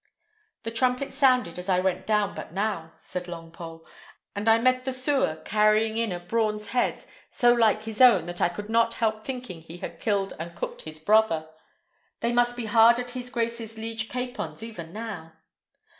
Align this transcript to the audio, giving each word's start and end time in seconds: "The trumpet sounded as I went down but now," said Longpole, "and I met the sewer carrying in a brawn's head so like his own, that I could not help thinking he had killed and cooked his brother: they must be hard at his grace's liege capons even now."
"The 0.63 0.71
trumpet 0.71 1.13
sounded 1.13 1.59
as 1.59 1.69
I 1.69 1.79
went 1.79 2.07
down 2.07 2.33
but 2.33 2.51
now," 2.51 2.93
said 2.97 3.25
Longpole, 3.27 3.85
"and 4.35 4.49
I 4.49 4.57
met 4.57 4.83
the 4.83 4.93
sewer 4.93 5.39
carrying 5.45 5.95
in 5.95 6.11
a 6.11 6.19
brawn's 6.19 6.69
head 6.69 7.05
so 7.29 7.53
like 7.53 7.83
his 7.83 8.01
own, 8.01 8.25
that 8.25 8.41
I 8.41 8.49
could 8.49 8.67
not 8.67 8.95
help 8.95 9.23
thinking 9.23 9.61
he 9.61 9.77
had 9.77 9.99
killed 9.99 10.33
and 10.39 10.55
cooked 10.55 10.81
his 10.85 10.99
brother: 10.99 11.47
they 12.21 12.33
must 12.33 12.57
be 12.57 12.65
hard 12.65 12.97
at 12.99 13.11
his 13.11 13.29
grace's 13.29 13.77
liege 13.77 14.09
capons 14.09 14.63
even 14.63 14.91
now." 14.91 15.33